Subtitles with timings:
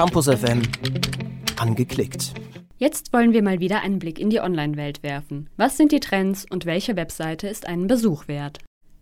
[0.00, 0.62] Campus FM
[1.58, 2.32] angeklickt.
[2.78, 5.50] Jetzt wollen wir mal wieder einen Blick in die Online-Welt werfen.
[5.58, 8.60] Was sind die Trends und welche Webseite ist einen Besuch wert?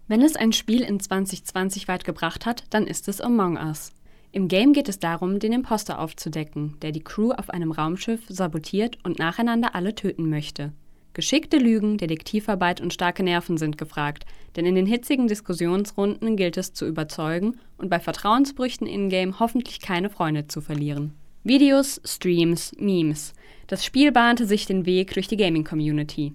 [0.09, 3.93] Wenn es ein Spiel in 2020 weit gebracht hat, dann ist es Among Us.
[4.33, 8.99] Im Game geht es darum, den Imposter aufzudecken, der die Crew auf einem Raumschiff sabotiert
[9.05, 10.73] und nacheinander alle töten möchte.
[11.19, 14.25] Geschickte Lügen, Detektivarbeit und starke Nerven sind gefragt,
[14.55, 20.11] denn in den hitzigen Diskussionsrunden gilt es zu überzeugen und bei Vertrauensbrüchen in-game hoffentlich keine
[20.11, 21.15] Freunde zu verlieren.
[21.43, 23.35] Videos, Streams, Memes.
[23.67, 26.35] Das Spiel bahnte sich den Weg durch die Gaming-Community.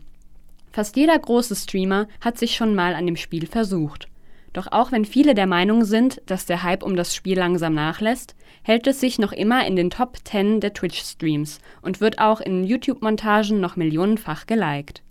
[0.73, 4.09] Fast jeder große Streamer hat sich schon mal an dem Spiel versucht.
[4.53, 8.35] Doch auch wenn viele der Meinung sind, dass der Hype um das Spiel langsam nachlässt,
[8.61, 12.63] hält es sich noch immer in den Top 10 der Twitch-Streams und wird auch in
[12.63, 15.01] YouTube-Montagen noch millionenfach geliked.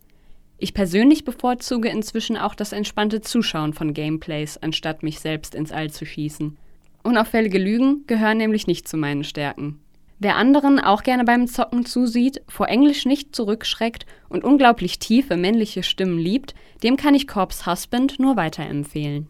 [0.58, 5.90] Ich persönlich bevorzuge inzwischen auch das entspannte Zuschauen von Gameplays, anstatt mich selbst ins All
[5.90, 6.56] zu schießen.
[7.02, 9.80] Unauffällige Lügen gehören nämlich nicht zu meinen Stärken.
[10.20, 15.82] Wer anderen auch gerne beim Zocken zusieht, vor Englisch nicht zurückschreckt und unglaublich tiefe männliche
[15.82, 19.26] Stimmen liebt, dem kann ich Corpse Husband nur weiterempfehlen.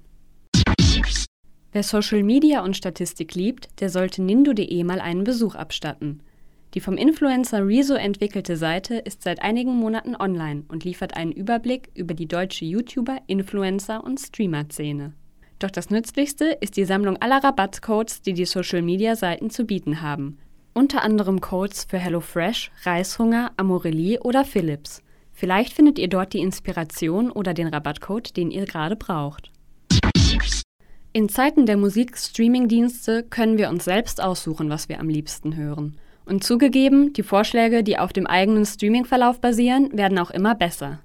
[1.72, 6.20] Wer Social Media und Statistik liebt, der sollte nindo.de mal einen Besuch abstatten.
[6.74, 11.90] Die vom Influencer Rezo entwickelte Seite ist seit einigen Monaten online und liefert einen Überblick
[11.94, 15.14] über die deutsche YouTuber, Influencer und Streamer-Szene.
[15.60, 20.36] Doch das Nützlichste ist die Sammlung aller Rabattcodes, die die Social-Media-Seiten zu bieten haben,
[20.74, 25.02] unter anderem Codes für HelloFresh, Reishunger, Amorelie oder Philips.
[25.32, 29.50] Vielleicht findet ihr dort die Inspiration oder den Rabattcode, den ihr gerade braucht.
[31.14, 35.98] In Zeiten der Musik-Streaming-Dienste können wir uns selbst aussuchen, was wir am liebsten hören.
[36.24, 41.00] Und zugegeben, die Vorschläge, die auf dem eigenen Streaming-Verlauf basieren, werden auch immer besser.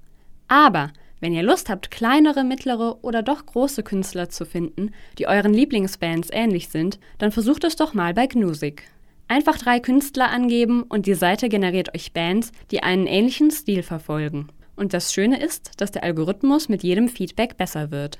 [0.46, 5.52] Aber wenn ihr Lust habt, kleinere, mittlere oder doch große Künstler zu finden, die euren
[5.52, 8.84] Lieblingsbands ähnlich sind, dann versucht es doch mal bei Gnusik.
[9.26, 14.48] Einfach drei Künstler angeben und die Seite generiert euch Bands, die einen ähnlichen Stil verfolgen.
[14.74, 18.18] Und das Schöne ist, dass der Algorithmus mit jedem Feedback besser wird.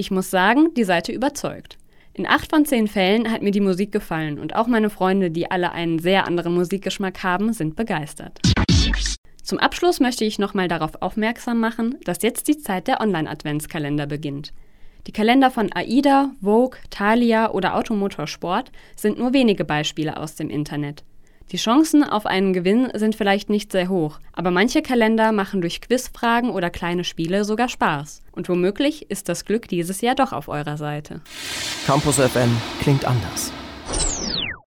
[0.00, 1.76] Ich muss sagen, die Seite überzeugt.
[2.14, 5.50] In acht von zehn Fällen hat mir die Musik gefallen und auch meine Freunde, die
[5.50, 8.40] alle einen sehr anderen Musikgeschmack haben, sind begeistert.
[9.42, 14.54] Zum Abschluss möchte ich nochmal darauf aufmerksam machen, dass jetzt die Zeit der Online-Adventskalender beginnt.
[15.06, 21.04] Die Kalender von AIDA, Vogue, Thalia oder Automotorsport sind nur wenige Beispiele aus dem Internet.
[21.52, 25.80] Die Chancen auf einen Gewinn sind vielleicht nicht sehr hoch, aber manche Kalender machen durch
[25.80, 28.22] Quizfragen oder kleine Spiele sogar Spaß.
[28.30, 31.20] Und womöglich ist das Glück dieses Jahr doch auf eurer Seite.
[31.86, 33.52] Campus FM klingt anders.